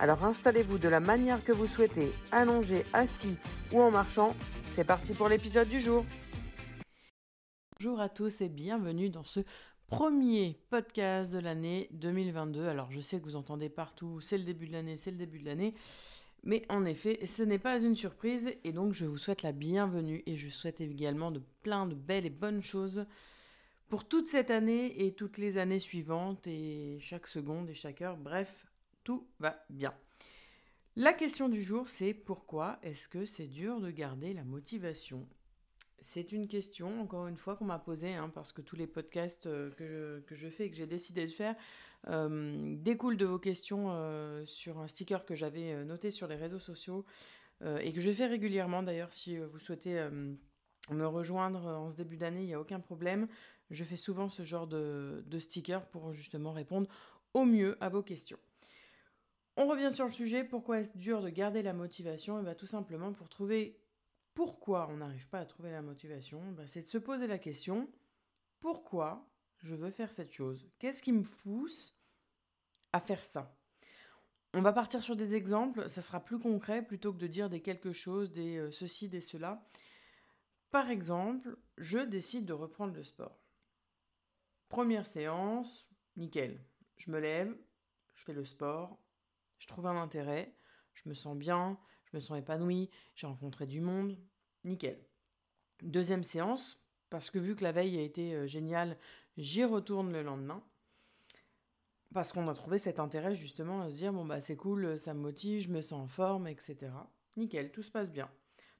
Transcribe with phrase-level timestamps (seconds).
[0.00, 3.36] Alors installez-vous de la manière que vous souhaitez, allongé, assis
[3.72, 4.34] ou en marchant.
[4.60, 6.04] C'est parti pour l'épisode du jour.
[7.78, 9.40] Bonjour à tous et bienvenue dans ce
[9.86, 12.66] premier podcast de l'année 2022.
[12.66, 15.38] Alors je sais que vous entendez partout, c'est le début de l'année, c'est le début
[15.38, 15.74] de l'année.
[16.42, 20.24] Mais en effet, ce n'est pas une surprise et donc je vous souhaite la bienvenue
[20.26, 23.06] et je souhaite également de plein de belles et bonnes choses
[23.88, 28.16] pour toute cette année et toutes les années suivantes et chaque seconde et chaque heure.
[28.16, 28.66] Bref,
[29.04, 29.94] tout va bien.
[30.96, 35.26] La question du jour, c'est pourquoi est-ce que c'est dur de garder la motivation?
[35.98, 39.46] C'est une question, encore une fois, qu'on m'a posée, hein, parce que tous les podcasts
[39.46, 41.56] euh, que, je fais et que j'ai décidé de faire
[42.08, 46.58] euh, découlent de vos questions euh, sur un sticker que j'avais noté sur les réseaux
[46.58, 47.04] sociaux
[47.80, 48.82] et que je fais régulièrement.
[48.82, 50.06] D'ailleurs, si vous souhaitez
[50.90, 53.26] me rejoindre en ce début d'année, il n'y a aucun problème.
[53.70, 56.88] Je fais souvent ce genre de, de sticker pour justement répondre
[57.32, 58.38] au mieux à vos questions.
[59.56, 62.38] On revient sur le sujet, pourquoi est-ce dur de garder la motivation?
[62.38, 63.78] Et eh bien tout simplement pour trouver
[64.34, 67.88] pourquoi on n'arrive pas à trouver la motivation, bah, c'est de se poser la question,
[68.60, 69.28] pourquoi
[69.58, 70.68] je veux faire cette chose?
[70.78, 71.96] Qu'est-ce qui me pousse
[72.92, 73.56] à faire ça?
[74.54, 77.60] On va partir sur des exemples, ça sera plus concret plutôt que de dire des
[77.60, 79.64] quelque chose, des euh, ceci, des cela.
[80.70, 83.40] Par exemple, je décide de reprendre le sport.
[84.68, 86.60] Première séance, nickel.
[86.96, 87.56] Je me lève,
[88.14, 88.98] je fais le sport,
[89.64, 90.54] je trouve un intérêt,
[90.92, 94.18] je me sens bien, je me sens épanoui, j'ai rencontré du monde,
[94.64, 94.98] nickel.
[95.82, 98.98] Deuxième séance, parce que vu que la veille a été euh, géniale,
[99.36, 100.62] j'y retourne le lendemain.
[102.12, 105.14] Parce qu'on a trouvé cet intérêt justement à se dire bon bah c'est cool, ça
[105.14, 106.92] me motive, je me sens en forme, etc.
[107.36, 108.30] Nickel, tout se passe bien.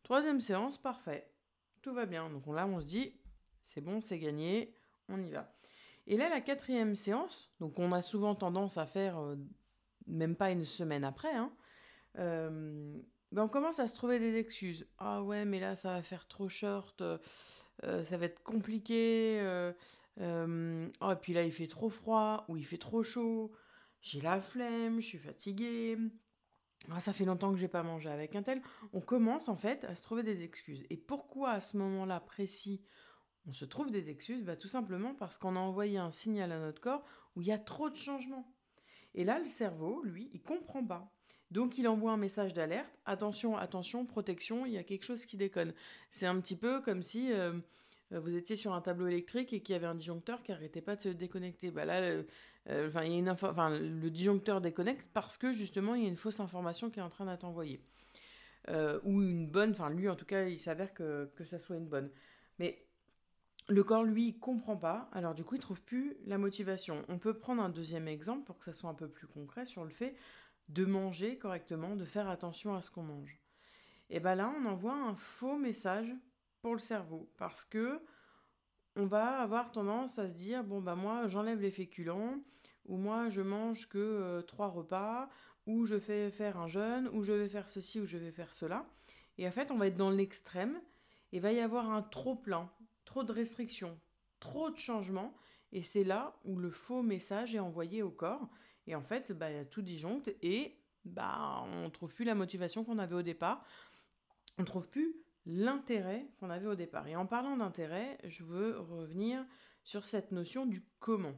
[0.04, 1.34] Troisième séance, parfait
[1.84, 2.30] tout va bien.
[2.30, 3.12] Donc là, on se dit,
[3.62, 4.74] c'est bon, c'est gagné,
[5.08, 5.52] on y va.
[6.06, 9.36] Et là, la quatrième séance, donc on a souvent tendance à faire, euh,
[10.06, 11.52] même pas une semaine après, hein,
[12.18, 12.96] euh,
[13.32, 14.86] ben on commence à se trouver des excuses.
[14.98, 19.40] Ah ouais, mais là, ça va faire trop short, euh, ça va être compliqué.
[20.20, 23.52] oh, et puis là, il fait trop froid, ou il fait trop chaud,
[24.00, 25.98] j'ai la flemme, je suis fatiguée.
[26.90, 28.60] Ah, ça fait longtemps que j'ai pas mangé avec un tel.
[28.92, 30.84] On commence en fait à se trouver des excuses.
[30.90, 32.84] Et pourquoi à ce moment-là précis
[33.46, 34.44] on se trouve des excuses?
[34.44, 37.04] Bah, Tout simplement parce qu'on a envoyé un signal à notre corps
[37.36, 38.54] où il y a trop de changements.
[39.14, 41.10] Et là, le cerveau, lui, il comprend pas.
[41.50, 42.90] Donc il envoie un message d'alerte.
[43.06, 45.72] Attention, attention, protection, il y a quelque chose qui déconne.
[46.10, 47.52] C'est un petit peu comme si euh,
[48.12, 50.80] euh, vous étiez sur un tableau électrique et qu'il y avait un disjoncteur qui arrêtait
[50.80, 51.70] pas de se déconnecter.
[51.70, 56.16] Bah là, euh, une enfin, le disjoncteur déconnecte parce que justement, il y a une
[56.16, 57.80] fausse information qui est en train d'être envoyée.
[58.70, 61.76] Euh, ou une bonne, enfin lui en tout cas, il s'avère que, que ça soit
[61.76, 62.10] une bonne.
[62.58, 62.83] Mais
[63.68, 67.02] le corps, lui, comprend pas, alors du coup, il trouve plus la motivation.
[67.08, 69.84] On peut prendre un deuxième exemple pour que ça soit un peu plus concret sur
[69.84, 70.14] le fait
[70.68, 73.38] de manger correctement, de faire attention à ce qu'on mange.
[74.10, 76.12] Et bien là, on envoie un faux message
[76.60, 78.00] pour le cerveau parce que
[78.96, 82.38] on va avoir tendance à se dire bon bah moi j'enlève les féculents
[82.86, 85.28] ou moi je mange que euh, trois repas
[85.66, 88.54] ou je fais faire un jeûne ou je vais faire ceci ou je vais faire
[88.54, 88.86] cela
[89.36, 90.80] et en fait on va être dans l'extrême
[91.32, 92.70] et va y avoir un trop plein
[93.14, 93.96] trop de restrictions
[94.40, 95.36] trop de changements
[95.70, 98.48] et c'est là où le faux message est envoyé au corps
[98.88, 103.14] et en fait bah, tout disjoncte et bah on trouve plus la motivation qu'on avait
[103.14, 103.64] au départ
[104.58, 105.14] on trouve plus
[105.46, 107.06] l'intérêt qu'on avait au départ.
[107.06, 109.44] Et en parlant d'intérêt, je veux revenir
[109.82, 111.34] sur cette notion du comment.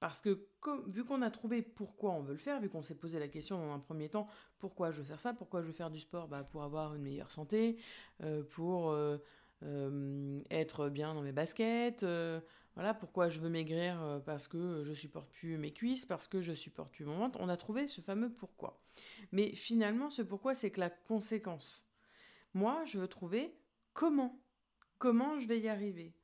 [0.00, 0.46] Parce que
[0.86, 3.58] vu qu'on a trouvé pourquoi on veut le faire, vu qu'on s'est posé la question
[3.58, 4.28] dans un premier temps,
[4.60, 6.28] pourquoi je veux faire ça, pourquoi je veux faire du sport?
[6.28, 7.80] Bah, Pour avoir une meilleure santé,
[8.22, 9.18] euh, pour euh,
[9.62, 12.04] euh, être bien dans mes baskets,
[12.74, 16.52] voilà, pourquoi je veux maigrir parce que je supporte plus mes cuisses, parce que je
[16.52, 17.40] supporte plus mon ventre.
[17.40, 18.80] On a trouvé ce fameux pourquoi.
[19.32, 21.88] Mais finalement, ce pourquoi, c'est que la conséquence.
[22.54, 23.52] Moi, je veux trouver
[23.94, 24.40] comment.
[24.98, 26.14] Comment je vais y arriver.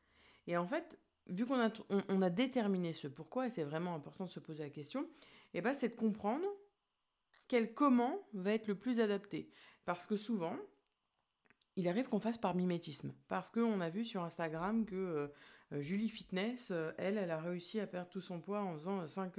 [0.46, 1.72] Et en fait, vu qu'on a,
[2.08, 5.02] on, a déterminé ce pourquoi, et c'est vraiment important de se poser la question,
[5.54, 6.46] et eh ben, c'est de comprendre
[7.48, 9.50] quel comment va être le plus adapté.
[9.84, 10.56] Parce que souvent,
[11.76, 13.12] il arrive qu'on fasse par mimétisme.
[13.28, 15.28] Parce qu'on a vu sur Instagram que euh,
[15.72, 19.06] euh, Julie Fitness, euh, elle, elle a réussi à perdre tout son poids en faisant
[19.06, 19.32] 5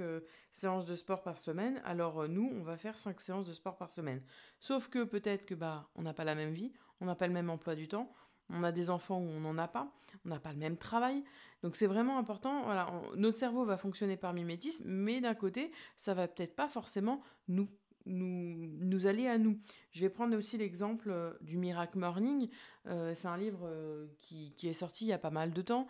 [0.52, 1.80] séances de sport par semaine.
[1.84, 4.22] Alors nous, on va faire 5 séances de sport par semaine.
[4.60, 7.32] Sauf que peut-être que bah on n'a pas la même vie, on n'a pas le
[7.32, 8.12] même emploi du temps,
[8.50, 9.92] on a des enfants où on n'en a pas,
[10.24, 11.24] on n'a pas le même travail.
[11.62, 12.64] Donc c'est vraiment important.
[12.64, 17.22] Voilà, notre cerveau va fonctionner par mimétisme, mais d'un côté, ça va peut-être pas forcément
[17.48, 17.68] nous
[18.06, 19.58] nous, nous aller à nous.
[19.92, 22.48] Je vais prendre aussi l'exemple euh, du Miracle Morning.
[22.86, 25.62] Euh, c'est un livre euh, qui, qui, est sorti il y a pas mal de
[25.62, 25.86] temps,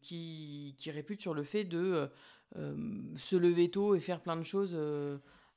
[0.00, 2.08] qui, qui, répute sur le fait de
[2.54, 4.78] se lever tôt et faire plein de choses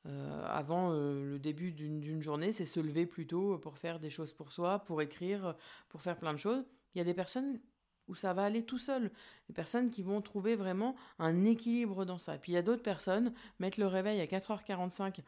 [0.04, 2.52] avant le début d'une journée.
[2.52, 5.56] C'est se lever plus tôt pour faire des choses pour soi, pour écrire,
[5.90, 6.66] pour faire plein de choses.
[6.96, 7.60] Il y a des personnes
[8.08, 9.12] où ça va aller tout seul.
[9.48, 12.38] Des personnes qui vont trouver vraiment un équilibre dans ça.
[12.38, 15.22] Puis il y a d'autres personnes, mettre le réveil à 4h45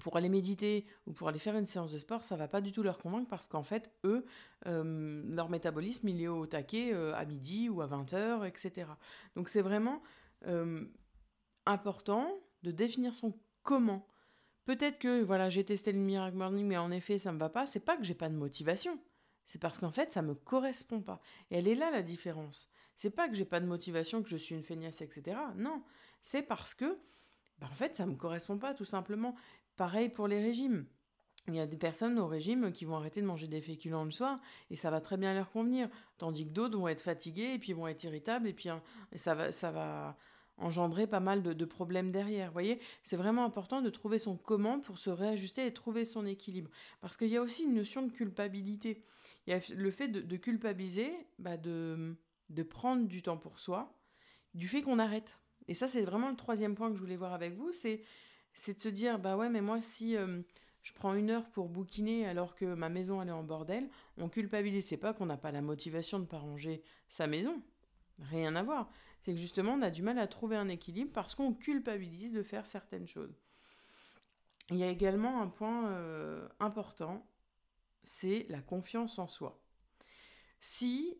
[0.00, 2.72] pour aller méditer ou pour aller faire une séance de sport, ça va pas du
[2.72, 4.24] tout leur convaincre parce qu'en fait, eux,
[4.66, 8.86] euh, leur métabolisme, il est au taquet euh, à midi ou à 20h, etc.
[9.34, 10.02] Donc c'est vraiment
[10.46, 10.84] euh,
[11.66, 12.30] important
[12.62, 14.06] de définir son comment.
[14.64, 17.66] Peut-être que voilà, j'ai testé le Miracle Morning, mais en effet, ça me va pas.
[17.66, 18.98] C'est pas que j'ai pas de motivation.
[19.48, 21.20] C'est parce qu'en fait, ça me correspond pas.
[21.50, 22.70] Et elle est là la différence.
[22.94, 25.38] C'est pas que j'ai pas de motivation, que je suis une feignasse, etc.
[25.56, 25.82] Non,
[26.20, 26.98] c'est parce que,
[27.58, 29.34] bah, en fait, ça me correspond pas, tout simplement.
[29.76, 30.84] Pareil pour les régimes.
[31.46, 34.10] Il y a des personnes au régime qui vont arrêter de manger des féculents le
[34.10, 34.38] soir
[34.70, 37.72] et ça va très bien leur convenir, tandis que d'autres vont être fatigués et puis
[37.72, 38.82] vont être irritables et puis hein,
[39.16, 40.18] ça va, ça va
[40.58, 42.48] engendrer pas mal de, problèmes derrière.
[42.48, 46.26] Vous voyez, c'est vraiment important de trouver son comment pour se réajuster et trouver son
[46.26, 46.70] équilibre.
[47.00, 49.02] Parce qu'il y a aussi une notion de culpabilité.
[49.46, 52.16] Il y a le fait de, culpabiliser, bah de,
[52.68, 53.94] prendre du temps pour soi,
[54.54, 55.38] du fait qu'on arrête.
[55.68, 58.02] Et ça, c'est vraiment le troisième point que je voulais voir avec vous, c'est
[58.54, 60.42] c'est de se dire, bah ouais, mais moi, si euh,
[60.82, 64.28] je prends une heure pour bouquiner alors que ma maison, elle est en bordel, on
[64.28, 64.86] culpabilise.
[64.86, 67.62] C'est pas qu'on n'a pas la motivation de pas ranger sa maison.
[68.18, 68.90] Rien à voir.
[69.22, 72.42] C'est que justement, on a du mal à trouver un équilibre parce qu'on culpabilise de
[72.42, 73.34] faire certaines choses.
[74.70, 77.26] Il y a également un point euh, important,
[78.04, 79.60] c'est la confiance en soi.
[80.60, 81.16] Si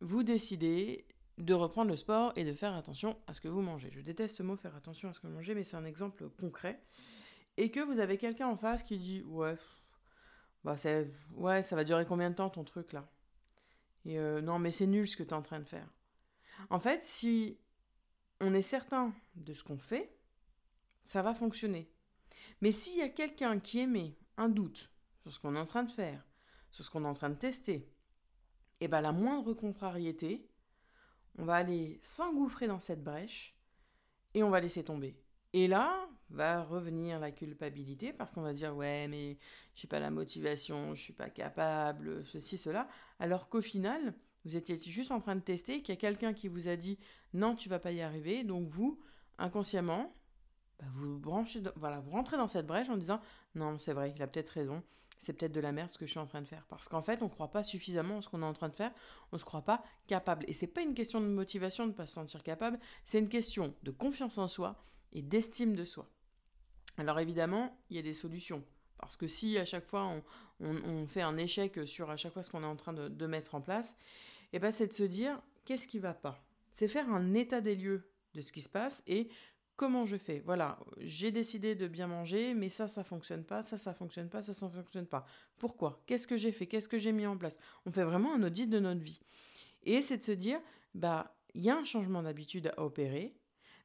[0.00, 1.06] vous décidez
[1.38, 3.90] de reprendre le sport et de faire attention à ce que vous mangez.
[3.92, 6.28] Je déteste ce mot faire attention à ce que vous mangez, mais c'est un exemple
[6.40, 6.80] concret.
[7.58, 9.56] Et que vous avez quelqu'un en face qui dit ouais,
[10.64, 10.76] bah
[11.34, 13.08] ouais, ça va durer combien de temps ton truc là?
[14.04, 15.88] Et euh, non, mais c'est nul ce que tu es en train de faire.
[16.70, 17.58] En fait, si
[18.40, 20.16] on est certain de ce qu'on fait,
[21.04, 21.90] ça va fonctionner.
[22.60, 24.90] Mais s'il y a quelqu'un qui émet un doute
[25.22, 26.24] sur ce qu'on est en train de faire,
[26.70, 27.74] sur ce qu'on est en train de tester,
[28.78, 30.50] et eh ben la moindre contrariété,
[31.38, 33.56] on va aller s'engouffrer dans cette brèche
[34.34, 35.16] et on va laisser tomber.
[35.54, 39.38] Et là, va revenir la culpabilité parce qu'on va dire ouais mais
[39.74, 42.88] j'ai pas la motivation, je suis pas capable, ceci cela,
[43.18, 44.14] alors qu'au final,
[44.46, 46.98] vous étiez juste en train de tester qu'il y a quelqu'un qui vous a dit
[47.34, 48.98] non, tu vas pas y arriver, donc vous
[49.38, 50.14] inconsciemment
[50.78, 53.20] bah, vous branchez, voilà, vous rentrez dans cette brèche en disant
[53.54, 54.82] non, c'est vrai, il a peut-être raison,
[55.18, 56.64] c'est peut-être de la merde ce que je suis en train de faire.
[56.68, 58.74] Parce qu'en fait, on ne croit pas suffisamment en ce qu'on est en train de
[58.74, 58.92] faire,
[59.32, 60.44] on ne se croit pas capable.
[60.48, 63.28] Et c'est pas une question de motivation de ne pas se sentir capable, c'est une
[63.28, 64.76] question de confiance en soi
[65.12, 66.08] et d'estime de soi.
[66.98, 68.62] Alors évidemment, il y a des solutions.
[68.98, 70.10] Parce que si à chaque fois
[70.60, 73.54] on, fait un échec sur à chaque fois ce qu'on est en train de, mettre
[73.54, 73.96] en place,
[74.52, 76.44] et eh ben c'est de se dire qu'est-ce qui va pas?
[76.72, 79.28] C'est faire un état des lieux de ce qui se passe et
[79.76, 80.40] comment je fais?
[80.44, 84.42] Voilà, j'ai décidé de bien manger, mais ça, ça fonctionne pas, ça, ça fonctionne pas,
[84.42, 85.26] ça, ça fonctionne pas.
[85.58, 86.02] Pourquoi?
[86.06, 86.66] Qu'est-ce que j'ai fait?
[86.66, 87.58] Qu'est-ce que j'ai mis en place?
[87.84, 89.20] On fait vraiment un audit de notre vie.
[89.84, 90.60] Et c'est de se dire,
[90.94, 93.36] bah, il y a un changement d'habitude à opérer,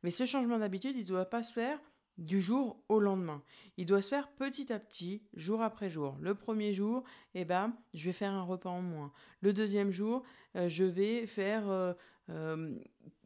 [0.03, 1.79] mais ce changement d'habitude, il ne doit pas se faire
[2.17, 3.41] du jour au lendemain.
[3.77, 6.17] Il doit se faire petit à petit, jour après jour.
[6.21, 7.03] Le premier jour,
[7.33, 9.11] eh ben, je vais faire un repas en moins.
[9.41, 10.23] Le deuxième jour,
[10.55, 11.93] euh, je vais faire
[12.29, 12.73] euh,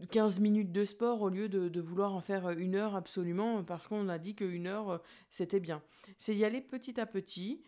[0.09, 3.87] 15 euh, minutes de sport au lieu de, vouloir en faire une heure absolument parce
[3.87, 4.97] qu'on a dit qu'une heure euh,
[5.29, 5.81] c'était bien.
[6.17, 7.61] C'est y aller petit à petit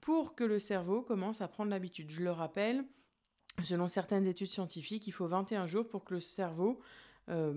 [0.00, 2.10] pour que le cerveau commence à prendre l'habitude.
[2.10, 2.84] Je le rappelle,
[3.64, 6.80] selon certaines études scientifiques, il faut 21 jours pour que le cerveau
[7.28, 7.52] euh,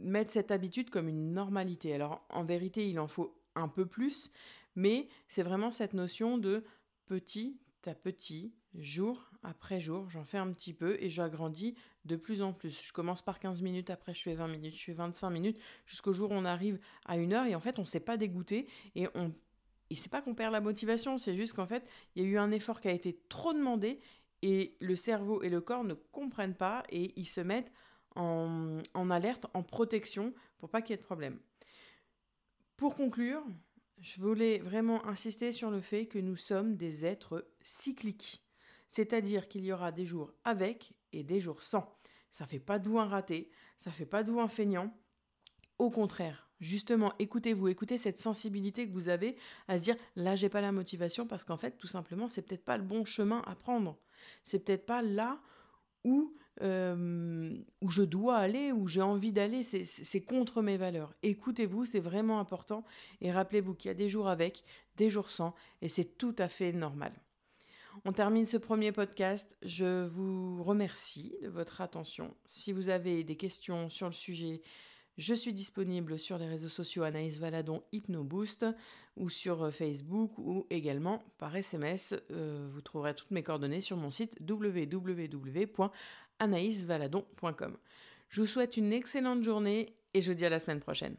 [0.00, 1.94] mette cette habitude comme une normalité.
[1.94, 4.30] Alors en vérité, il en faut un peu plus,
[4.74, 6.64] mais c'est vraiment cette notion de
[7.06, 11.74] petit à petit, jour après jour, j'en fais un petit peu et j'agrandis
[12.04, 12.82] de plus en plus.
[12.84, 16.12] Je commence par 15 minutes, après je fais 20 minutes, je fais 25 minutes, jusqu'au
[16.12, 18.68] jour où on arrive à une heure et en fait on ne s'est pas dégoûté
[18.94, 19.32] et on
[19.88, 22.38] et c'est pas qu'on perd la motivation, c'est juste qu'en fait il y a eu
[22.38, 24.00] un effort qui a été trop demandé
[24.42, 27.70] et le cerveau et le corps ne comprennent pas et ils se mettent
[28.16, 31.38] en, alerte, en protection pour pas qu'il y ait de problème.
[32.76, 33.42] Pour conclure,
[34.00, 38.42] je voulais vraiment insister sur le fait que nous sommes des êtres cycliques.
[38.88, 41.98] C'est-à-dire qu'il y aura des jours avec et des jours sans.
[42.30, 44.94] Ça fait pas de vous un raté, ça fait pas de vous un feignant.
[45.78, 49.36] Au contraire, justement, écoutez-vous, écoutez cette sensibilité que vous avez
[49.68, 52.64] à se dire là j'ai pas la motivation parce qu'en fait tout simplement c'est peut-être
[52.64, 53.98] pas le bon chemin à prendre.
[54.42, 55.40] C'est peut-être pas là
[56.04, 61.14] où, euh, où je dois aller, où j'ai envie d'aller, c'est contre mes valeurs.
[61.22, 62.84] Écoutez-vous, c'est vraiment important
[63.20, 64.64] et rappelez-vous qu'il y a des jours avec,
[64.96, 67.12] des jours sans et c'est tout à fait normal.
[68.04, 69.56] On termine ce premier podcast.
[69.62, 72.34] Je vous remercie de votre attention.
[72.46, 74.60] Si vous avez des questions sur le sujet,
[75.18, 78.66] je suis disponible sur les réseaux sociaux Anaïs Valadon HypnoBoost
[79.16, 82.14] ou sur Facebook ou également par SMS.
[82.30, 84.36] Euh, vous trouverez toutes mes coordonnées sur mon site
[86.40, 87.76] www.anaïsvaladon.com.
[88.28, 91.16] Je vous souhaite une excellente journée et je vous dis à la semaine prochaine.